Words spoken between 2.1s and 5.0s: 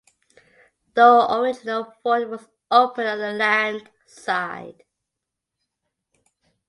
was open on the land side.